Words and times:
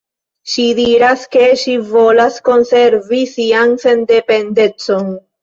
Ŝi 0.51 0.63
diras, 0.77 1.25
ke 1.35 1.43
ŝi 1.63 1.75
volas 1.89 2.41
konservi 2.49 3.21
sian 3.35 3.77
sendependecon. 3.85 5.15